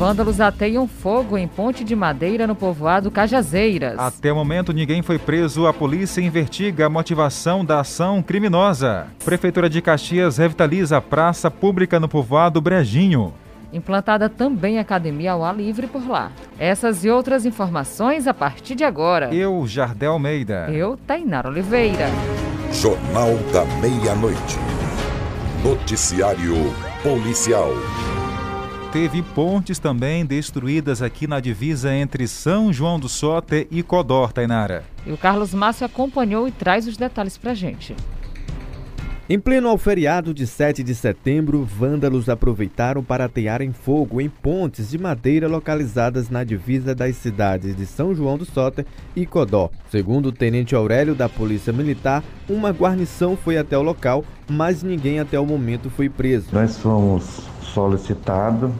Vândalos 0.00 0.40
ateiam 0.40 0.88
fogo 0.88 1.36
em 1.36 1.46
ponte 1.46 1.84
de 1.84 1.94
madeira 1.94 2.46
no 2.46 2.54
povoado 2.54 3.10
Cajazeiras. 3.10 3.98
Até 3.98 4.32
o 4.32 4.34
momento, 4.34 4.72
ninguém 4.72 5.02
foi 5.02 5.18
preso. 5.18 5.66
A 5.66 5.74
polícia 5.74 6.22
investiga 6.22 6.86
a 6.86 6.88
motivação 6.88 7.62
da 7.62 7.80
ação 7.80 8.22
criminosa. 8.22 9.08
Prefeitura 9.22 9.68
de 9.68 9.82
Caxias 9.82 10.38
revitaliza 10.38 10.96
a 10.96 11.02
praça 11.02 11.50
pública 11.50 12.00
no 12.00 12.08
povoado 12.08 12.62
Brejinho. 12.62 13.34
Implantada 13.74 14.30
também 14.30 14.78
academia 14.78 15.32
ao 15.32 15.44
ar 15.44 15.54
livre 15.54 15.86
por 15.86 16.08
lá. 16.08 16.32
Essas 16.58 17.04
e 17.04 17.10
outras 17.10 17.44
informações 17.44 18.26
a 18.26 18.32
partir 18.32 18.74
de 18.74 18.84
agora. 18.84 19.34
Eu, 19.34 19.66
Jardel 19.66 20.12
Almeida. 20.12 20.70
Eu, 20.70 20.96
Tainara 20.96 21.50
Oliveira. 21.50 22.06
Jornal 22.72 23.36
da 23.52 23.66
Meia-Noite. 23.82 24.56
Noticiário 25.62 26.54
Policial. 27.02 27.68
Teve 28.92 29.22
pontes 29.22 29.78
também 29.78 30.26
destruídas 30.26 31.00
aqui 31.00 31.28
na 31.28 31.38
divisa 31.38 31.94
entre 31.94 32.26
São 32.26 32.72
João 32.72 32.98
do 32.98 33.08
Soter 33.08 33.68
e 33.70 33.84
Codor, 33.84 34.32
Tainara. 34.32 34.82
E 35.06 35.12
o 35.12 35.16
Carlos 35.16 35.54
Márcio 35.54 35.86
acompanhou 35.86 36.48
e 36.48 36.50
traz 36.50 36.88
os 36.88 36.96
detalhes 36.96 37.38
pra 37.38 37.54
gente. 37.54 37.94
Em 39.28 39.38
pleno 39.38 39.68
ao 39.68 39.78
feriado 39.78 40.34
de 40.34 40.44
7 40.44 40.82
de 40.82 40.92
setembro, 40.92 41.64
vândalos 41.64 42.28
aproveitaram 42.28 43.00
para 43.00 43.26
atearem 43.26 43.72
fogo 43.72 44.20
em 44.20 44.28
pontes 44.28 44.90
de 44.90 44.98
madeira 44.98 45.46
localizadas 45.46 46.28
na 46.28 46.42
divisa 46.42 46.92
das 46.92 47.14
cidades 47.14 47.76
de 47.76 47.86
São 47.86 48.12
João 48.12 48.36
do 48.36 48.44
Soter 48.44 48.84
e 49.14 49.24
Codó. 49.24 49.70
Segundo 49.88 50.30
o 50.30 50.32
tenente 50.32 50.74
Aurélio 50.74 51.14
da 51.14 51.28
Polícia 51.28 51.72
Militar, 51.72 52.24
uma 52.48 52.70
guarnição 52.70 53.36
foi 53.36 53.56
até 53.56 53.78
o 53.78 53.82
local, 53.82 54.24
mas 54.48 54.82
ninguém 54.82 55.20
até 55.20 55.38
o 55.38 55.46
momento 55.46 55.88
foi 55.90 56.08
preso. 56.08 56.48
Nós 56.52 56.76
fomos 56.76 57.48
solicitados 57.72 58.70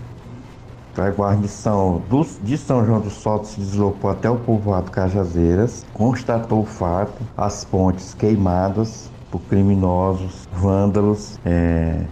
a 1.00 1.10
guarnição 1.10 2.02
do, 2.10 2.26
de 2.42 2.58
São 2.58 2.84
João 2.84 3.00
do 3.00 3.10
Soto 3.10 3.46
se 3.46 3.60
deslocou 3.60 4.10
até 4.10 4.28
o 4.28 4.36
povoado 4.36 4.90
Cajazeiras, 4.90 5.84
constatou 5.94 6.60
o 6.60 6.66
fato, 6.66 7.22
as 7.36 7.64
pontes 7.64 8.12
queimadas, 8.14 9.10
por 9.30 9.40
criminosos, 9.42 10.48
vândalos, 10.52 11.38
é, 11.44 12.04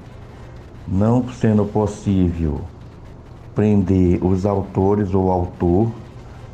não 0.87 1.29
sendo 1.29 1.65
possível 1.65 2.61
prender 3.55 4.25
os 4.25 4.47
autores 4.47 5.13
ou 5.13 5.31
autor 5.31 5.91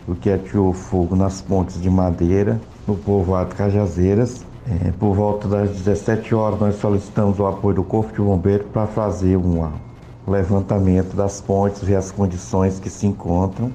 do 0.07 0.15
que 0.15 0.31
atirou 0.31 0.73
fogo 0.73 1.15
nas 1.15 1.41
pontes 1.41 1.81
de 1.81 1.91
madeira 1.91 2.61
no 2.87 2.97
povoado 2.97 3.55
Cajazeiras. 3.55 4.45
É, 4.67 4.93
por 4.93 5.15
volta 5.15 5.47
das 5.47 5.71
17 5.71 6.35
horas, 6.35 6.59
nós 6.59 6.77
solicitamos 6.77 7.39
o 7.39 7.47
apoio 7.47 7.77
do 7.77 7.85
Corpo 7.85 8.13
de 8.13 8.21
Bombeiro 8.23 8.65
para 8.73 8.87
fazer 8.87 9.37
um 9.37 9.63
levantamento 10.27 11.15
das 11.15 11.41
pontes 11.41 11.89
e 11.89 11.95
as 11.95 12.11
condições 12.11 12.79
que 12.81 12.89
se 12.89 13.07
encontram 13.07 13.71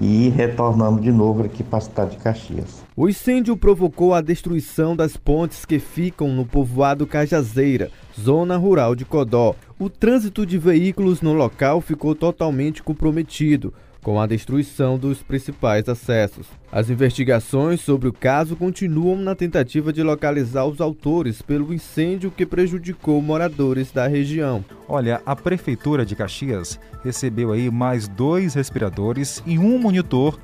e 0.00 0.28
retornamos 0.28 1.02
de 1.02 1.12
novo 1.12 1.44
aqui 1.44 1.62
para 1.62 1.78
a 1.78 1.82
cidade 1.82 2.12
de 2.12 2.16
Caxias. 2.18 2.82
O 2.96 3.08
incêndio 3.08 3.56
provocou 3.56 4.14
a 4.14 4.20
destruição 4.20 4.94
das 4.94 5.16
pontes 5.16 5.64
que 5.64 5.78
ficam 5.78 6.28
no 6.28 6.44
povoado 6.44 7.06
Cajazeira, 7.06 7.90
zona 8.20 8.56
rural 8.56 8.94
de 8.94 9.04
Codó. 9.04 9.54
O 9.78 9.88
trânsito 9.88 10.44
de 10.46 10.58
veículos 10.58 11.20
no 11.20 11.32
local 11.32 11.80
ficou 11.80 12.14
totalmente 12.14 12.82
comprometido 12.82 13.72
com 14.04 14.20
a 14.20 14.26
destruição 14.26 14.98
dos 14.98 15.22
principais 15.22 15.88
acessos. 15.88 16.46
As 16.70 16.90
investigações 16.90 17.80
sobre 17.80 18.06
o 18.06 18.12
caso 18.12 18.54
continuam 18.54 19.16
na 19.16 19.34
tentativa 19.34 19.92
de 19.92 20.02
localizar 20.02 20.66
os 20.66 20.80
autores 20.80 21.40
pelo 21.40 21.72
incêndio 21.72 22.30
que 22.30 22.44
prejudicou 22.44 23.20
moradores 23.22 23.90
da 23.90 24.06
região. 24.06 24.62
Olha, 24.86 25.22
a 25.24 25.34
prefeitura 25.34 26.04
de 26.04 26.14
Caxias 26.14 26.78
recebeu 27.02 27.50
aí 27.50 27.70
mais 27.70 28.06
dois 28.06 28.52
respiradores 28.52 29.42
e 29.46 29.58
um 29.58 29.78
monitor 29.78 30.38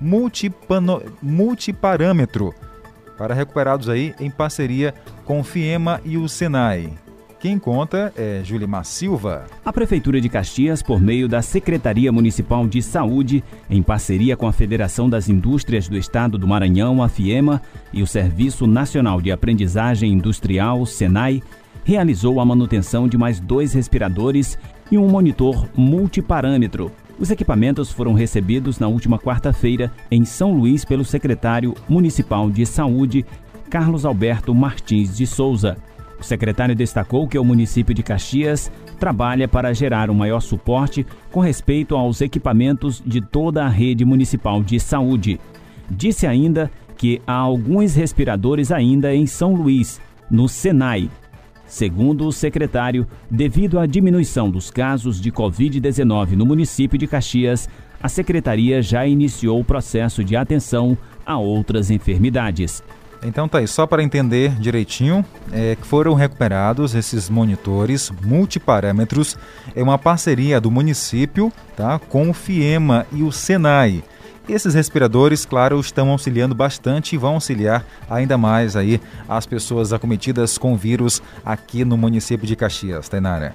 multipano, 0.00 1.00
multiparâmetro 1.22 2.52
para 3.16 3.34
recuperados 3.34 3.88
aí 3.88 4.14
em 4.20 4.30
parceria 4.30 4.92
com 5.24 5.40
o 5.40 5.44
FIEMA 5.44 6.00
e 6.04 6.18
o 6.18 6.28
Senai. 6.28 7.05
Quem 7.38 7.58
conta 7.58 8.12
é 8.16 8.40
Julimar 8.42 8.84
Silva. 8.84 9.44
A 9.62 9.70
Prefeitura 9.70 10.20
de 10.20 10.28
Caxias, 10.28 10.82
por 10.82 11.00
meio 11.00 11.28
da 11.28 11.42
Secretaria 11.42 12.10
Municipal 12.10 12.66
de 12.66 12.82
Saúde, 12.82 13.44
em 13.68 13.82
parceria 13.82 14.36
com 14.36 14.46
a 14.46 14.52
Federação 14.52 15.08
das 15.08 15.28
Indústrias 15.28 15.86
do 15.86 15.98
Estado 15.98 16.38
do 16.38 16.48
Maranhão, 16.48 17.02
a 17.02 17.08
FIEMA, 17.10 17.60
e 17.92 18.02
o 18.02 18.06
Serviço 18.06 18.66
Nacional 18.66 19.20
de 19.20 19.30
Aprendizagem 19.30 20.12
Industrial, 20.12 20.86
SENAI, 20.86 21.42
realizou 21.84 22.40
a 22.40 22.44
manutenção 22.44 23.06
de 23.06 23.18
mais 23.18 23.38
dois 23.38 23.74
respiradores 23.74 24.58
e 24.90 24.96
um 24.96 25.06
monitor 25.06 25.68
multiparâmetro. 25.76 26.90
Os 27.18 27.30
equipamentos 27.30 27.92
foram 27.92 28.14
recebidos 28.14 28.78
na 28.78 28.88
última 28.88 29.18
quarta-feira 29.18 29.92
em 30.10 30.24
São 30.24 30.54
Luís 30.54 30.86
pelo 30.86 31.04
secretário 31.04 31.74
municipal 31.86 32.50
de 32.50 32.64
Saúde, 32.64 33.26
Carlos 33.68 34.06
Alberto 34.06 34.54
Martins 34.54 35.14
de 35.14 35.26
Souza. 35.26 35.76
O 36.18 36.24
secretário 36.24 36.74
destacou 36.74 37.28
que 37.28 37.38
o 37.38 37.44
município 37.44 37.94
de 37.94 38.02
Caxias 38.02 38.70
trabalha 38.98 39.46
para 39.46 39.74
gerar 39.74 40.10
um 40.10 40.14
maior 40.14 40.40
suporte 40.40 41.06
com 41.30 41.40
respeito 41.40 41.94
aos 41.94 42.20
equipamentos 42.20 43.02
de 43.04 43.20
toda 43.20 43.64
a 43.64 43.68
rede 43.68 44.04
municipal 44.04 44.62
de 44.62 44.80
saúde. 44.80 45.38
Disse 45.90 46.26
ainda 46.26 46.70
que 46.96 47.20
há 47.26 47.34
alguns 47.34 47.94
respiradores 47.94 48.72
ainda 48.72 49.14
em 49.14 49.26
São 49.26 49.54
Luís, 49.54 50.00
no 50.30 50.48
Senai. 50.48 51.10
Segundo 51.66 52.26
o 52.26 52.32
secretário, 52.32 53.06
devido 53.30 53.78
à 53.78 53.86
diminuição 53.86 54.50
dos 54.50 54.70
casos 54.70 55.20
de 55.20 55.30
Covid-19 55.32 56.30
no 56.30 56.46
município 56.46 56.96
de 56.96 57.06
Caxias, 57.06 57.68
a 58.00 58.08
secretaria 58.08 58.80
já 58.80 59.06
iniciou 59.06 59.60
o 59.60 59.64
processo 59.64 60.22
de 60.22 60.36
atenção 60.36 60.96
a 61.24 61.36
outras 61.38 61.90
enfermidades. 61.90 62.82
Então 63.22 63.48
tá 63.48 63.58
aí, 63.58 63.66
só 63.66 63.86
para 63.86 64.02
entender 64.02 64.50
direitinho, 64.58 65.24
é, 65.52 65.74
que 65.76 65.86
foram 65.86 66.14
recuperados 66.14 66.94
esses 66.94 67.28
monitores 67.28 68.12
multiparâmetros 68.22 69.36
é 69.74 69.82
uma 69.82 69.98
parceria 69.98 70.60
do 70.60 70.70
município 70.70 71.52
tá, 71.76 71.98
com 71.98 72.30
o 72.30 72.34
FIEMA 72.34 73.06
e 73.12 73.22
o 73.22 73.32
SENAI. 73.32 74.04
Esses 74.48 74.74
respiradores, 74.74 75.44
claro, 75.44 75.80
estão 75.80 76.10
auxiliando 76.10 76.54
bastante 76.54 77.14
e 77.14 77.18
vão 77.18 77.34
auxiliar 77.34 77.84
ainda 78.08 78.38
mais 78.38 78.76
aí 78.76 79.00
as 79.28 79.44
pessoas 79.44 79.92
acometidas 79.92 80.56
com 80.56 80.76
vírus 80.76 81.20
aqui 81.44 81.84
no 81.84 81.96
município 81.96 82.46
de 82.46 82.54
Caxias, 82.54 83.08
Tainara. 83.08 83.54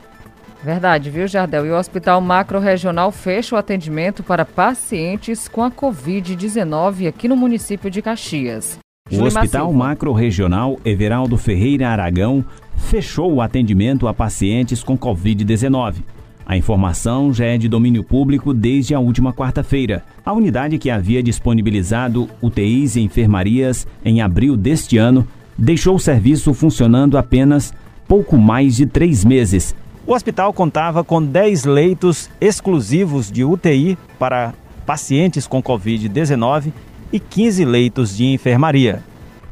Verdade, 0.62 1.10
viu, 1.10 1.28
Jardel? 1.28 1.66
E 1.66 1.72
o 1.72 1.78
Hospital 1.78 2.20
Macro 2.22 2.60
Regional 2.60 3.12
fecha 3.12 3.56
o 3.56 3.58
atendimento 3.58 4.22
para 4.22 4.46
pacientes 4.46 5.48
com 5.48 5.64
a 5.64 5.72
Covid-19 5.72 7.08
aqui 7.08 7.28
no 7.28 7.38
município 7.38 7.90
de 7.90 8.02
Caxias. 8.02 8.78
O 9.12 9.24
Hospital 9.24 9.74
Macro 9.74 10.14
Regional 10.14 10.80
Everaldo 10.86 11.38
Ferreira 11.38 11.90
Aragão 11.90 12.46
fechou 12.78 13.34
o 13.34 13.42
atendimento 13.42 14.08
a 14.08 14.14
pacientes 14.14 14.82
com 14.82 14.98
Covid-19. 14.98 15.96
A 16.46 16.56
informação 16.56 17.34
já 17.34 17.46
é 17.46 17.58
de 17.58 17.68
domínio 17.68 18.06
público 18.06 18.54
desde 18.54 18.96
a 18.96 19.00
última 19.02 19.34
quarta-feira. 19.34 20.04
A 20.26 20.32
unidade 20.32 20.78
que 20.78 20.90
havia 20.90 21.22
disponibilizado 21.22 22.30
UTIs 22.42 22.96
e 22.96 23.02
enfermarias 23.02 23.86
em 24.04 24.22
abril 24.22 24.56
deste 24.56 24.98
ano 24.98 25.28
deixou 25.58 25.96
o 25.96 26.00
serviço 26.00 26.54
funcionando 26.54 27.18
apenas 27.18 27.74
pouco 28.08 28.38
mais 28.38 28.78
de 28.78 28.86
três 28.86 29.26
meses. 29.26 29.76
O 30.08 30.14
hospital 30.14 30.54
contava 30.54 31.04
com 31.04 31.22
10 31.22 31.66
leitos 31.66 32.30
exclusivos 32.40 33.30
de 33.30 33.44
UTI 33.44 33.98
para 34.18 34.54
pacientes 34.86 35.46
com 35.46 35.62
Covid-19 35.62 36.72
e 37.12 37.20
15 37.20 37.66
leitos 37.66 38.16
de 38.16 38.26
enfermaria. 38.26 39.04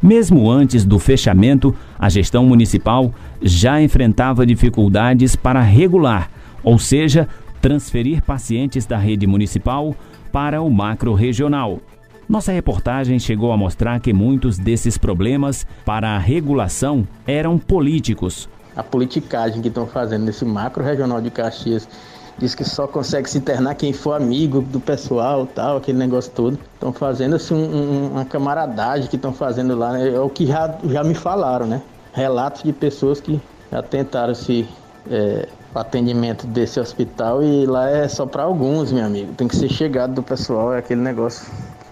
Mesmo 0.02 0.50
antes 0.50 0.86
do 0.86 0.97
fechamento, 0.97 1.75
a 1.97 2.07
gestão 2.07 2.45
municipal 2.45 3.13
já 3.42 3.81
enfrentava 3.81 4.45
dificuldades 4.45 5.36
para 5.36 5.62
regular, 5.62 6.31
ou 6.63 6.80
seja, 6.80 7.28
transferir 7.62 8.24
pacientes 8.24 8.86
da 8.86 8.98
rede 8.98 9.28
municipal 9.28 9.94
para 10.31 10.62
o 10.62 10.69
macro 10.69 11.13
regional. 11.13 11.80
Nossa 12.30 12.51
reportagem 12.51 13.19
chegou 13.19 13.51
a 13.51 13.57
mostrar 13.57 14.00
que 14.00 14.13
muitos 14.13 14.57
desses 14.57 14.98
problemas 14.98 15.66
para 15.84 16.10
a 16.16 16.19
regulação 16.19 17.07
eram 17.25 17.57
políticos. 17.57 18.48
A 18.75 18.84
politicagem 18.84 19.62
que 19.62 19.68
estão 19.68 19.88
fazendo 19.88 20.25
nesse 20.25 20.45
macro 20.45 20.84
regional 20.84 21.19
de 21.19 21.31
Caxias 21.31 21.89
diz 22.39 22.56
que 22.56 22.63
só 22.63 22.88
consegue 22.88 23.30
se 23.30 23.38
internar 23.38 23.75
quem 23.75 23.94
for 23.94 24.13
amigo 24.13 24.62
do 24.62 24.80
pessoal, 24.80 25.45
tal, 25.45 25.77
aquele 25.77 25.97
negócio 25.97 26.31
todo. 26.31 26.57
Estão 26.74 26.91
fazendo 26.94 27.36
assim 27.36 27.53
um, 27.53 28.12
uma 28.13 28.25
camaradagem 28.25 29.09
que 29.09 29.18
estão 29.18 29.33
fazendo 29.33 29.75
lá, 29.75 29.91
né? 29.94 30.15
é 30.15 30.19
o 30.19 30.30
que 30.30 30.47
já, 30.47 30.74
já 30.86 31.03
me 31.03 31.13
falaram, 31.13 31.68
né? 31.68 31.81
Relatos 32.13 32.63
de 32.63 32.74
pessoas 32.74 33.19
que 33.19 33.39
já 33.71 33.83
tentaram 33.83 34.33
se 34.33 34.68
é, 35.12 35.47
atendimento 35.75 36.47
desse 36.47 36.80
hospital 36.80 37.44
e 37.44 37.65
lá 37.65 37.89
é 37.89 38.07
só 38.07 38.25
para 38.25 38.44
alguns, 38.44 38.91
meu 38.91 39.06
amigo. 39.06 39.33
Tem 39.33 39.47
que 39.47 39.56
ser 39.56 39.69
chegado 39.69 40.13
do 40.13 40.24
pessoal, 40.24 40.74
é 40.74 40.80
aquele 40.80 41.01
negócio. 41.01 41.45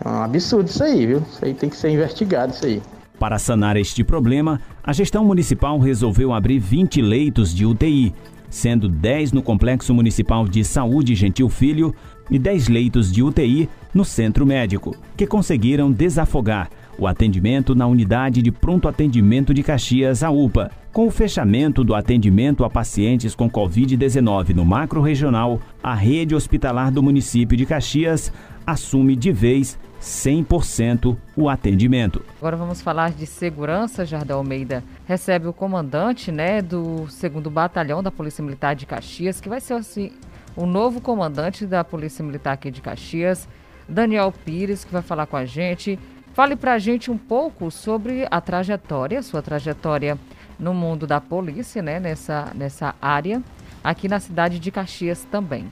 É 0.04 0.10
um 0.10 0.24
absurdo 0.24 0.70
isso 0.70 0.84
aí, 0.84 1.06
viu? 1.06 1.20
Isso 1.30 1.44
aí 1.44 1.54
tem 1.54 1.70
que 1.70 1.76
ser 1.76 1.90
investigado, 1.90 2.54
isso 2.54 2.66
aí. 2.66 2.82
Para 3.20 3.40
sanar 3.40 3.76
este 3.78 4.04
problema, 4.04 4.62
a 4.84 4.94
gestão 4.94 5.26
municipal 5.26 5.80
resolveu 5.80 6.32
abrir 6.32 6.60
20 6.60 7.02
leitos 7.02 7.54
de 7.54 7.66
UTI 7.66 8.14
sendo 8.50 8.88
10 8.88 9.34
no 9.34 9.42
Complexo 9.42 9.94
Municipal 9.94 10.48
de 10.48 10.64
Saúde 10.64 11.16
Gentil 11.16 11.50
Filho 11.50 11.94
e 12.30 12.38
10 12.38 12.68
leitos 12.68 13.12
de 13.12 13.24
UTI 13.24 13.70
no 13.94 14.04
Centro 14.04 14.46
Médico, 14.46 14.96
que 15.16 15.28
conseguiram 15.28 15.92
desafogar 15.92 16.70
o 16.98 17.06
atendimento 17.06 17.76
na 17.76 17.86
unidade 17.86 18.42
de 18.42 18.52
pronto 18.52 18.88
atendimento 18.88 19.54
de 19.54 19.62
Caxias, 19.62 20.24
a 20.24 20.32
UPA. 20.32 20.72
Com 20.92 21.08
o 21.08 21.12
fechamento 21.12 21.84
do 21.84 21.94
atendimento 21.94 22.66
a 22.66 22.70
pacientes 22.70 23.36
com 23.36 23.50
Covid-19 23.50 24.56
no 24.56 24.66
macro 24.66 25.02
regional, 25.02 25.60
a 25.84 25.94
rede 25.94 26.34
hospitalar 26.34 26.92
do 26.92 27.04
município 27.04 27.56
de 27.56 27.66
Caxias 27.66 28.34
assume 28.66 29.16
de 29.16 29.32
vez 29.32 29.78
100% 30.08 31.18
o 31.36 31.50
atendimento. 31.50 32.24
Agora 32.38 32.56
vamos 32.56 32.82
falar 32.82 33.12
de 33.12 33.26
segurança, 33.28 34.06
Jardel 34.06 34.38
Almeida. 34.38 34.82
Recebe 35.06 35.48
o 35.48 35.54
comandante 35.54 36.32
né, 36.32 36.62
do 36.62 37.06
2 37.06 37.48
Batalhão 37.52 38.02
da 38.02 38.10
Polícia 38.10 38.42
Militar 38.42 38.74
de 38.74 38.86
Caxias, 38.86 39.42
que 39.42 39.50
vai 39.50 39.60
ser 39.60 39.74
assim, 39.74 40.14
o 40.56 40.66
novo 40.66 41.02
comandante 41.02 41.66
da 41.66 41.84
Polícia 41.84 42.24
Militar 42.24 42.54
aqui 42.54 42.72
de 42.72 42.82
Caxias, 42.82 43.50
Daniel 43.88 44.32
Pires, 44.32 44.86
que 44.86 44.94
vai 44.94 45.02
falar 45.02 45.26
com 45.26 45.36
a 45.36 45.46
gente. 45.46 46.00
Fale 46.34 46.56
para 46.56 46.74
a 46.74 46.80
gente 46.80 47.12
um 47.12 47.18
pouco 47.18 47.70
sobre 47.70 48.26
a 48.32 48.40
trajetória, 48.40 49.22
sua 49.22 49.42
trajetória 49.42 50.18
no 50.58 50.74
mundo 50.74 51.06
da 51.06 51.20
polícia, 51.20 51.82
né, 51.82 52.00
nessa, 52.00 52.52
nessa 52.56 52.96
área, 53.02 53.44
aqui 53.84 54.08
na 54.08 54.22
cidade 54.22 54.58
de 54.58 54.72
Caxias 54.72 55.26
também. 55.30 55.70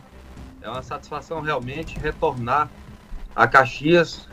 É 0.61 0.69
uma 0.69 0.81
satisfação 0.81 1.41
realmente 1.41 1.97
retornar 1.99 2.69
a 3.35 3.47
Caxias, 3.47 4.27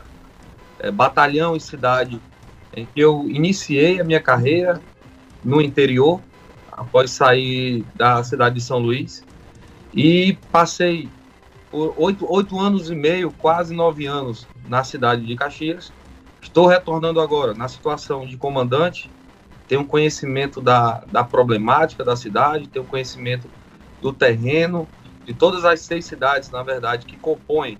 é, 0.79 0.89
batalhão 0.89 1.55
e 1.55 1.59
cidade 1.59 2.21
em 2.75 2.85
que 2.85 2.99
eu 2.99 3.29
iniciei 3.29 3.99
a 3.99 4.03
minha 4.03 4.21
carreira 4.21 4.81
no 5.43 5.61
interior, 5.61 6.21
após 6.71 7.11
sair 7.11 7.85
da 7.95 8.23
cidade 8.23 8.55
de 8.55 8.61
São 8.61 8.79
Luís, 8.79 9.23
e 9.93 10.37
passei 10.51 11.09
por 11.69 11.93
oito, 11.97 12.25
oito 12.31 12.59
anos 12.59 12.89
e 12.89 12.95
meio, 12.95 13.31
quase 13.31 13.75
nove 13.75 14.05
anos, 14.05 14.47
na 14.67 14.83
cidade 14.83 15.25
de 15.25 15.35
Caxias. 15.35 15.91
Estou 16.41 16.67
retornando 16.67 17.19
agora 17.19 17.53
na 17.53 17.67
situação 17.67 18.25
de 18.25 18.37
comandante, 18.37 19.09
tenho 19.67 19.85
conhecimento 19.85 20.59
da, 20.59 21.03
da 21.11 21.23
problemática 21.23 22.03
da 22.03 22.15
cidade, 22.15 22.67
tenho 22.67 22.85
conhecimento 22.85 23.47
do 24.01 24.11
terreno, 24.11 24.87
de 25.25 25.33
todas 25.33 25.63
as 25.63 25.81
seis 25.81 26.05
cidades, 26.05 26.49
na 26.49 26.63
verdade, 26.63 27.05
que 27.05 27.15
compõem 27.17 27.77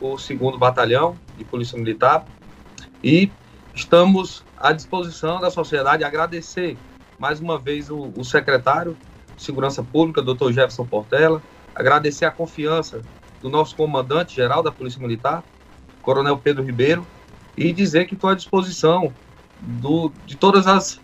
o 0.00 0.18
segundo 0.18 0.58
batalhão 0.58 1.16
de 1.36 1.44
Polícia 1.44 1.78
Militar 1.78 2.26
e 3.02 3.30
estamos 3.74 4.44
à 4.56 4.72
disposição 4.72 5.40
da 5.40 5.50
sociedade. 5.50 6.04
Agradecer 6.04 6.76
mais 7.18 7.40
uma 7.40 7.58
vez 7.58 7.90
o, 7.90 8.12
o 8.16 8.24
secretário 8.24 8.96
de 9.36 9.42
Segurança 9.42 9.82
Pública, 9.82 10.22
Dr. 10.22 10.52
Jefferson 10.52 10.86
Portela, 10.86 11.42
agradecer 11.74 12.24
a 12.24 12.30
confiança 12.30 13.02
do 13.40 13.50
nosso 13.50 13.76
comandante-geral 13.76 14.62
da 14.62 14.72
Polícia 14.72 15.00
Militar, 15.00 15.44
Coronel 16.02 16.38
Pedro 16.38 16.64
Ribeiro, 16.64 17.06
e 17.56 17.72
dizer 17.72 18.06
que 18.06 18.14
estou 18.14 18.30
à 18.30 18.34
disposição 18.34 19.12
do, 19.60 20.10
de 20.24 20.36
todas 20.36 20.66
as 20.66 21.00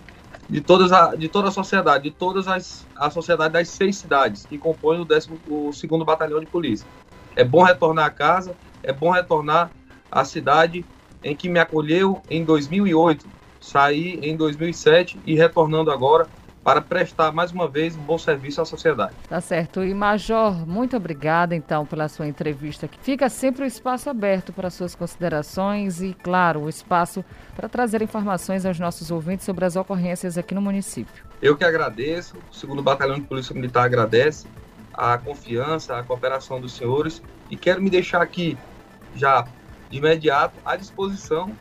de 0.48 0.60
todas 0.60 0.92
a, 0.92 1.14
de 1.14 1.28
toda 1.28 1.48
a 1.48 1.50
sociedade, 1.50 2.04
de 2.04 2.10
todas 2.10 2.48
as 2.48 2.86
a 2.96 3.10
sociedade 3.10 3.54
das 3.54 3.68
seis 3.68 3.96
cidades 3.96 4.44
que 4.44 4.58
compõem 4.58 5.00
o 5.00 5.04
décimo 5.04 5.38
o 5.48 5.72
segundo 5.72 6.04
batalhão 6.04 6.40
de 6.40 6.46
polícia. 6.46 6.86
É 7.34 7.44
bom 7.44 7.62
retornar 7.62 8.06
a 8.06 8.10
casa, 8.10 8.54
é 8.82 8.93
bom 8.93 9.11
retornar 9.11 9.70
à 10.11 10.25
cidade 10.25 10.84
em 11.23 11.34
que 11.37 11.49
me 11.49 11.58
acolheu 11.58 12.20
em 12.29 12.44
2008, 12.44 13.26
saí 13.61 14.19
em 14.23 14.37
2007 14.37 15.20
e 15.25 15.34
retornando 15.34 15.90
agora 15.90 16.26
para 16.62 16.81
prestar 16.81 17.32
mais 17.32 17.50
uma 17.50 17.67
vez 17.67 17.96
um 17.96 18.00
bom 18.00 18.17
serviço 18.17 18.61
à 18.61 18.64
sociedade. 18.64 19.14
Tá 19.29 19.40
certo. 19.40 19.82
E 19.82 19.93
Major, 19.93 20.67
muito 20.67 20.96
obrigada 20.96 21.55
então 21.56 21.84
pela 21.84 22.08
sua 22.08 22.26
entrevista. 22.26 22.88
Fica 23.02 23.29
sempre 23.29 23.64
o 23.64 23.67
espaço 23.67 24.08
aberto 24.08 24.52
para 24.52 24.70
suas 24.70 24.94
considerações 24.94 26.00
e, 26.00 26.14
claro, 26.14 26.61
o 26.61 26.69
espaço 26.69 27.25
para 27.56 27.69
trazer 27.69 28.00
informações 28.00 28.64
aos 28.64 28.79
nossos 28.79 29.11
ouvintes 29.11 29.44
sobre 29.44 29.64
as 29.64 29.75
ocorrências 29.75 30.38
aqui 30.38 30.55
no 30.55 30.62
município. 30.62 31.25
Eu 31.40 31.56
que 31.56 31.64
agradeço, 31.64 32.37
o 32.50 32.55
segundo 32.55 32.82
Batalhão 32.82 33.17
de 33.17 33.23
Polícia 33.23 33.55
Militar 33.55 33.84
agradece 33.84 34.46
a 34.94 35.19
confiança, 35.19 35.99
a 35.99 36.02
cooperação 36.02 36.61
dos 36.61 36.75
senhores 36.75 37.23
e 37.50 37.56
quero 37.56 37.82
me 37.82 37.90
deixar 37.90 38.23
aqui 38.23 38.56
já 39.14 39.46
de 39.88 39.98
imediato 39.98 40.60
à 40.64 40.76
disposição 40.76 41.56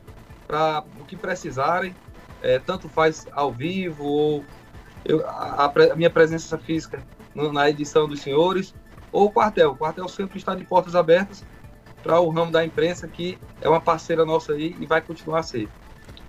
para 0.47 0.83
o 0.99 1.05
que 1.05 1.15
precisarem, 1.15 1.95
é, 2.41 2.59
tanto 2.59 2.89
faz 2.89 3.27
ao 3.31 3.53
vivo 3.53 4.03
ou 4.03 4.45
eu, 5.05 5.25
a, 5.27 5.65
a, 5.65 5.95
minha 5.95 6.09
presença 6.09 6.57
física 6.57 7.03
na 7.33 7.69
edição 7.69 8.07
dos 8.07 8.21
senhores 8.21 8.73
ou 9.11 9.25
o 9.25 9.31
quartel. 9.31 9.71
O 9.71 9.75
quartel 9.75 10.07
sempre 10.07 10.37
está 10.37 10.55
de 10.55 10.63
portas 10.65 10.95
abertas 10.95 11.45
para 12.01 12.19
o 12.19 12.29
ramo 12.29 12.51
da 12.51 12.65
imprensa, 12.65 13.07
que 13.07 13.37
é 13.61 13.69
uma 13.69 13.81
parceira 13.81 14.25
nossa 14.25 14.53
aí 14.53 14.75
e 14.79 14.85
vai 14.85 15.01
continuar 15.01 15.39
a 15.39 15.43
ser. 15.43 15.69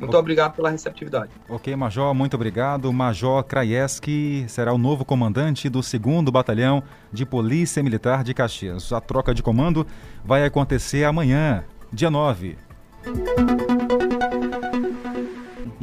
Muito 0.07 0.19
obrigado 0.19 0.55
pela 0.55 0.71
receptividade. 0.71 1.31
Ok, 1.49 1.75
Major, 1.77 2.15
muito 2.15 2.35
obrigado. 2.35 2.93
Major 2.93 3.43
Krajeski 3.45 4.45
será 4.49 4.73
o 4.73 4.79
novo 4.79 5.05
comandante 5.05 5.69
do 5.69 5.81
2 5.81 6.25
Batalhão 6.31 6.83
de 7.13 7.25
Polícia 7.25 7.83
Militar 7.83 8.25
de 8.25 8.35
Caxias. 8.35 8.93
A 8.93 9.01
troca 9.01 9.35
de 9.35 9.43
comando 9.43 9.87
vai 10.25 10.45
acontecer 10.45 11.05
amanhã, 11.05 11.65
dia 11.93 12.11
9. 12.11 12.57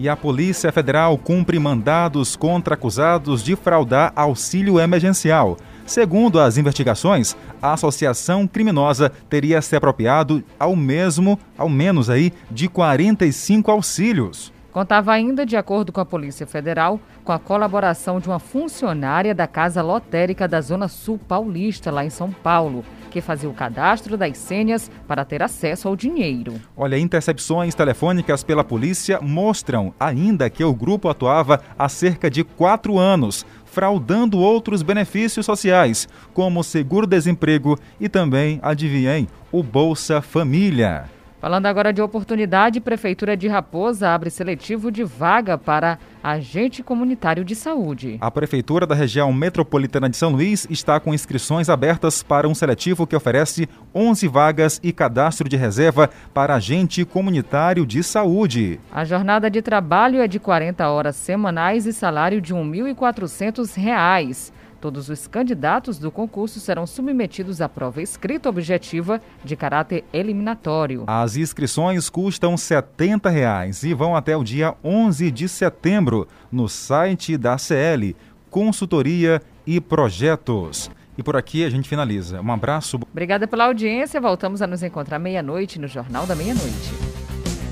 E 0.02 0.08
a 0.08 0.16
Polícia 0.16 0.72
Federal 0.72 1.18
cumpre 1.18 1.60
mandados 1.60 2.34
contra 2.34 2.76
acusados 2.76 3.44
de 3.44 3.54
fraudar 3.58 4.14
auxílio 4.16 4.80
emergencial. 4.80 5.58
Segundo 5.86 6.40
as 6.40 6.58
investigações, 6.58 7.36
a 7.62 7.74
associação 7.74 8.48
criminosa 8.48 9.12
teria 9.30 9.62
se 9.62 9.76
apropriado 9.76 10.42
ao 10.58 10.74
mesmo, 10.74 11.38
ao 11.58 11.68
menos 11.68 12.10
aí, 12.10 12.32
de 12.50 12.70
45 12.70 13.70
auxílios. 13.70 14.54
Contava 14.72 15.12
ainda, 15.12 15.46
de 15.46 15.58
acordo 15.58 15.92
com 15.92 16.00
a 16.00 16.06
Polícia 16.06 16.48
Federal, 16.48 16.98
com 17.26 17.34
a 17.34 17.40
colaboração 17.40 18.22
de 18.22 18.30
uma 18.30 18.40
funcionária 18.40 19.36
da 19.36 19.48
Casa 19.48 19.82
Lotérica 19.82 20.48
da 20.48 20.62
Zona 20.62 20.88
Sul 20.88 21.20
Paulista, 21.28 21.92
lá 21.92 22.06
em 22.06 22.10
São 22.10 22.32
Paulo, 22.32 22.86
que 23.10 23.22
fazia 23.22 23.50
o 23.50 23.54
cadastro 23.54 24.16
das 24.16 24.38
senhas 24.38 24.90
para 25.08 25.26
ter 25.26 25.42
acesso 25.42 25.88
ao 25.88 25.96
dinheiro. 25.96 26.54
Olha, 26.76 26.98
intercepções 26.98 27.76
telefônicas 27.76 28.44
pela 28.44 28.64
polícia 28.64 29.20
mostram 29.22 29.94
ainda 30.00 30.50
que 30.50 30.64
o 30.64 30.74
grupo 30.74 31.10
atuava 31.10 31.62
há 31.78 31.90
cerca 31.90 32.30
de 32.30 32.44
quatro 32.44 32.98
anos, 32.98 33.46
fraudando 33.66 34.40
outros 34.40 34.82
benefícios 34.82 35.46
sociais, 35.46 36.08
como 36.34 36.64
seguro-desemprego 36.64 37.78
e 38.00 38.08
também, 38.08 38.60
adivinhem, 38.62 39.28
o 39.52 39.62
Bolsa 39.62 40.22
Família. 40.22 41.19
Falando 41.40 41.68
agora 41.68 41.94
de 41.94 42.02
oportunidade, 42.02 42.82
Prefeitura 42.82 43.38
de 43.38 43.48
Raposa 43.48 44.10
abre 44.10 44.30
seletivo 44.30 44.92
de 44.92 45.06
vaga 45.06 45.58
para 45.58 45.98
agente 46.22 46.84
comunitário 46.84 47.46
de 47.46 47.56
saúde. 47.56 48.18
A 48.20 48.30
Prefeitura 48.30 48.86
da 48.86 48.94
região 48.94 49.32
metropolitana 49.32 50.10
de 50.10 50.18
São 50.18 50.32
Luís 50.32 50.68
está 50.70 51.00
com 51.00 51.14
inscrições 51.14 51.70
abertas 51.70 52.22
para 52.22 52.46
um 52.46 52.54
seletivo 52.54 53.08
que 53.08 53.16
oferece 53.16 53.70
11 53.96 54.28
vagas 54.28 54.82
e 54.84 54.92
cadastro 54.92 55.48
de 55.48 55.56
reserva 55.56 56.10
para 56.34 56.56
agente 56.56 57.06
comunitário 57.06 57.86
de 57.86 58.04
saúde. 58.04 58.78
A 58.92 59.06
jornada 59.06 59.50
de 59.50 59.62
trabalho 59.62 60.20
é 60.20 60.28
de 60.28 60.40
40 60.40 60.90
horas 60.90 61.16
semanais 61.16 61.86
e 61.86 61.94
salário 61.94 62.42
de 62.42 62.54
R$ 62.54 62.60
1.400. 62.60 64.59
Todos 64.80 65.10
os 65.10 65.28
candidatos 65.28 66.00
do 66.00 66.10
concurso 66.10 66.60
serão 66.60 66.88
submetidos 66.88 67.60
à 67.60 67.68
prova 67.68 68.02
escrita 68.02 68.48
objetiva 68.48 69.22
de 69.44 69.56
caráter 69.56 70.06
eliminatório. 70.14 71.04
As 71.06 71.36
inscrições 71.36 72.10
custam 72.10 72.56
70 72.56 73.30
reais 73.30 73.84
e 73.84 73.94
vão 73.94 74.16
até 74.16 74.38
o 74.38 74.44
dia 74.44 74.76
11 74.84 75.30
de 75.32 75.50
setembro 75.50 76.28
no 76.52 76.70
site 76.70 77.38
da 77.38 77.58
CL, 77.58 78.16
Consultoria 78.50 79.42
e 79.68 79.82
Projetos. 79.82 80.90
E 81.18 81.24
por 81.24 81.36
aqui 81.36 81.66
a 81.66 81.70
gente 81.70 81.90
finaliza. 81.90 82.42
Um 82.42 82.52
abraço. 82.52 82.98
Obrigada 83.12 83.46
pela 83.46 83.66
audiência. 83.66 84.22
Voltamos 84.22 84.62
a 84.62 84.68
nos 84.68 84.82
encontrar 84.82 85.20
meia-noite 85.20 85.78
no 85.78 85.88
Jornal 85.88 86.26
da 86.26 86.34
Meia-Noite. 86.34 87.09